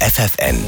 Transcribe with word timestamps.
FFN, 0.00 0.58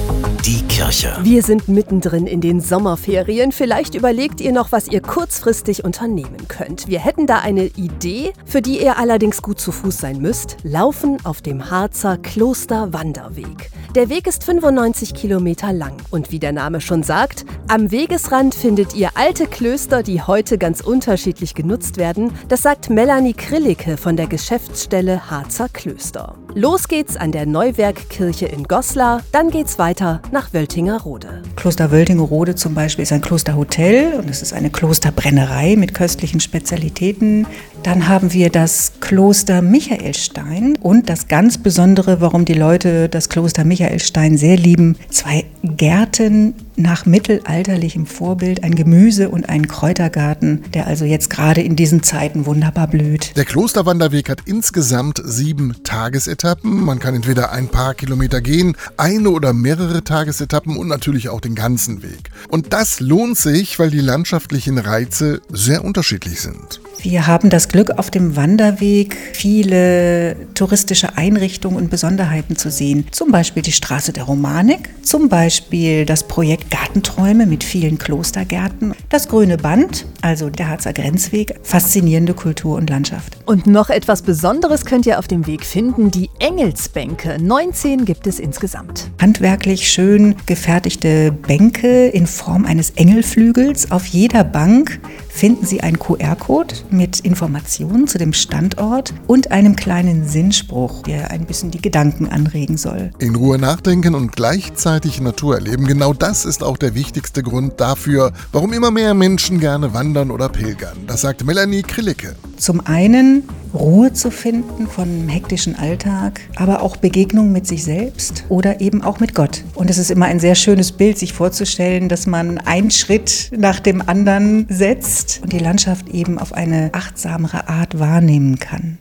die 0.47 0.63
Kirche. 0.69 1.15
Wir 1.23 1.43
sind 1.43 1.69
mittendrin 1.69 2.27
in 2.27 2.41
den 2.41 2.63
Sommerferien. 2.63 3.53
Vielleicht 3.53 3.95
überlegt 3.95 4.41
ihr 4.41 4.53
noch, 4.53 4.73
was 4.73 4.89
ihr 4.89 5.03
kurzfristig 5.03 5.85
unternehmen 5.85 6.49
könnt. 6.49 6.89
Wir 6.89 7.01
hätten 7.01 7.27
da 7.27 7.41
eine 7.41 7.67
Idee, 7.67 8.33
für 8.47 8.63
die 8.63 8.83
ihr 8.83 8.99
allerdings 8.99 9.43
gut 9.43 9.61
zu 9.61 9.71
Fuß 9.71 9.99
sein 9.99 10.23
müsst. 10.23 10.57
Laufen 10.63 11.19
auf 11.25 11.43
dem 11.43 11.71
Harzer 11.71 12.17
Klosterwanderweg. 12.17 13.71
Der 13.95 14.09
Weg 14.09 14.27
ist 14.27 14.45
95 14.45 15.13
Kilometer 15.13 15.75
lang 15.75 15.97
und 16.11 16.31
wie 16.31 16.39
der 16.39 16.53
Name 16.53 16.81
schon 16.81 17.03
sagt, 17.03 17.45
am 17.69 17.91
Wegesrand 17.91 18.55
findet 18.55 18.95
ihr 18.95 19.11
alte 19.15 19.47
Klöster, 19.47 20.03
die 20.03 20.23
heute 20.23 20.57
ganz 20.57 20.81
unterschiedlich 20.81 21.55
genutzt 21.55 21.99
werden. 21.99 22.33
Das 22.49 22.63
sagt 22.63 22.89
Melanie 22.89 23.35
Krillicke 23.35 23.99
von 23.99 24.17
der 24.17 24.27
Geschäftsstelle 24.27 25.31
Harzer 25.31 25.69
Klöster. 25.69 26.35
Los 26.55 26.89
geht's 26.89 27.17
an 27.17 27.31
der 27.31 27.45
Neuwerkkirche 27.45 28.47
in 28.47 28.65
Goslar, 28.65 29.23
dann 29.33 29.51
geht's 29.51 29.79
weiter 29.79 30.23
nach 30.33 30.55
Wöltingerode. 30.55 31.43
Kloster 31.57 31.91
Wöltingerode 31.91 32.55
zum 32.55 32.75
Beispiel 32.75 33.03
ist 33.03 33.13
ein 33.13 33.21
Klosterhotel 33.21 34.15
und 34.15 34.31
es 34.31 34.41
ist 34.41 34.55
eine 34.55 34.71
Klosterbrennerei 34.71 35.77
mit 35.77 35.93
köstlichen 35.93 36.41
Spezialitäten. 36.41 37.47
Dann 37.83 38.09
haben 38.09 38.33
wir 38.33 38.51
das 38.51 38.93
Kloster 39.01 39.63
Michaelstein 39.63 40.77
und 40.81 41.09
das 41.09 41.29
ganz 41.29 41.59
Besondere, 41.59 42.21
warum 42.21 42.45
die 42.45 42.55
Leute 42.55 43.09
das 43.09 43.29
Kloster 43.29 43.65
Michaelstein 43.65 44.37
sehr 44.37 44.57
lieben, 44.57 44.97
zwei 45.11 45.45
Gärten 45.63 46.55
nach 46.79 47.07
mittelalterlichem 47.07 48.07
Vorbild, 48.07 48.63
ein 48.63 48.75
Gemüse- 48.75 49.31
und 49.31 49.49
ein 49.49 49.67
Kräutergarten, 49.69 50.65
der 50.75 50.87
also 50.87 51.05
jetzt 51.05 51.29
gerade 51.31 51.61
in 51.61 51.77
diesen 51.77 52.03
Zeiten 52.03 52.47
wunderbar 52.47 52.87
blüht. 52.87 53.37
Der 53.37 53.45
Klosterwanderweg 53.45 54.29
hat 54.29 54.43
insgesamt 54.47 55.21
sieben 55.25 55.75
Tagesetappen. 55.83 56.85
Man 56.85 57.01
kann 57.01 57.15
entweder 57.15 57.53
ein 57.53 57.69
paar 57.69 57.95
Kilometer 57.95 58.41
gehen, 58.41 58.77
eine 58.97 59.31
oder 59.31 59.53
mehrere 59.53 60.05
Tagesetappen 60.05 60.77
und 60.77 60.89
natürlich 60.89 61.29
auch 61.29 61.41
den 61.41 61.55
ganzen 61.55 62.03
Weg. 62.03 62.31
Und 62.49 62.73
das 62.73 63.01
lohnt 63.01 63.37
sich, 63.37 63.79
weil 63.79 63.91
die 63.91 64.01
landschaftlichen 64.01 64.79
Reize 64.79 65.41
sehr 65.51 65.85
unterschiedlich 65.85 66.41
sind. 66.41 66.81
Wir 67.01 67.27
haben 67.29 67.49
das 67.49 67.68
Glück, 67.69 67.91
auf 67.99 68.11
dem 68.11 68.37
Wanderweg 68.37 69.17
viele 69.33 70.37
touristische 70.55 71.17
Einrichtungen 71.17 71.77
und 71.77 71.91
Besonderheiten 71.91 72.57
zu 72.57 72.71
sehen. 72.71 73.07
Zum 73.11 73.31
Beispiel 73.31 73.63
die 73.63 73.73
Straße 73.73 74.13
der 74.13 74.25
Romanik, 74.25 74.91
zum 75.03 75.29
Beispiel 75.29 76.05
das 76.05 76.25
Projekt 76.25 76.71
Gartenträume 76.71 77.47
mit 77.47 77.65
vielen 77.65 77.99
Klostergärten, 77.99 78.95
das 79.09 79.29
Grüne 79.29 79.57
Band, 79.57 80.07
also 80.23 80.51
der 80.51 80.69
Harzer 80.69 80.93
Grenzweg, 80.93 81.55
faszinierende 81.63 82.35
Kultur 82.35 82.77
und 82.77 82.91
Landschaft. 82.91 83.37
Und 83.47 83.67
noch 83.67 83.91
etwas 83.91 84.23
Besonderes 84.23 84.85
könnt 84.85 85.07
ihr 85.07 85.19
auf 85.19 85.29
dem 85.29 85.47
Weg 85.47 85.65
finden, 85.65 86.11
die 86.11 86.31
Engelsbänke. 86.39 87.39
19 87.41 88.05
gibt 88.05 88.27
es 88.27 88.39
insgesamt. 88.39 89.11
Handwerklich 89.21 89.89
schön 89.89 90.37
gefertigte 90.47 91.33
Bänke 91.33 92.09
in 92.09 92.27
Form 92.27 92.65
eines 92.65 92.91
Engelflügels. 92.91 93.91
Auf 93.91 94.07
jeder 94.07 94.45
Bank 94.45 95.01
finden 95.39 95.67
Sie 95.67 95.83
einen 95.83 96.01
QR-Code 96.01 96.75
mit 96.91 97.21
Informationen 97.21 98.09
zu 98.09 98.19
dem 98.19 98.33
Standort 98.33 99.15
und 99.29 99.53
einem 99.53 99.77
kleinen 99.77 100.27
Sinnspruch, 100.27 101.05
der 101.05 101.31
ein 101.31 101.47
bisschen 101.47 101.71
die 101.71 101.81
Gedanken 101.81 102.29
anregen 102.29 102.77
soll. 102.77 103.13
In 103.21 103.37
Ruhe 103.37 103.57
nachdenken 103.57 104.17
und 104.17 104.33
gleichzeitig 104.35 105.21
Natur 105.21 105.55
erleben, 105.55 105.87
genau 105.87 106.13
das 106.13 106.45
ist 106.45 106.65
auch 106.65 106.77
der 106.77 106.97
wichtigste 106.97 107.45
Grund 107.45 107.81
dafür, 107.81 108.33
warum 108.51 108.73
immer 108.73 108.91
mehr 108.91 109.15
Menschen 109.15 109.61
gerne 109.61 109.95
wandern 109.95 110.33
oder 110.33 110.49
pilgern. 110.49 110.97
Das 111.07 111.21
sagt 111.21 111.45
Melanie 111.45 111.83
Krillicke. 111.83 112.35
Zum 112.57 112.81
einen 112.85 113.45
Ruhe 113.75 114.13
zu 114.13 114.31
finden 114.31 114.87
von 114.87 115.29
hektischen 115.29 115.77
Alltag, 115.77 116.41
aber 116.57 116.83
auch 116.83 116.97
Begegnung 116.97 117.53
mit 117.53 117.67
sich 117.67 117.85
selbst 117.85 118.45
oder 118.49 118.81
eben 118.81 119.03
auch 119.03 119.21
mit 119.21 119.35
Gott. 119.35 119.65
Und 119.75 119.91
es 119.91 119.99
ist 119.99 120.11
immer 120.11 120.27
ein 120.27 120.41
sehr 120.41 120.55
schönes 120.55 120.93
Bild, 120.93 121.19
sich 121.19 121.33
vorzustellen, 121.33 122.09
dass 122.09 122.27
man 122.27 122.59
einen 122.59 122.91
Schritt 122.91 123.51
nach 123.57 123.81
dem 123.81 124.07
anderen 124.07 124.67
setzt 124.69 125.41
und 125.43 125.53
die 125.53 125.59
Landschaft 125.59 126.09
eben 126.09 126.39
auf 126.39 126.53
eine 126.53 126.91
achtsamere 126.93 127.69
Art 127.69 127.99
wahrnehmen 127.99 128.59
kann. 128.59 128.99